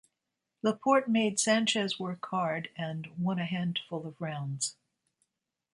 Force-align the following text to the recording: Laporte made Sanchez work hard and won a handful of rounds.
Laporte 0.63 1.07
made 1.07 1.39
Sanchez 1.39 1.99
work 1.99 2.25
hard 2.29 2.71
and 2.75 3.05
won 3.19 3.37
a 3.37 3.45
handful 3.45 4.07
of 4.07 4.19
rounds. 4.19 4.75